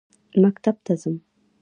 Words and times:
مکتب 0.41 0.75
ته 0.85 0.93
ځم. 1.01 1.15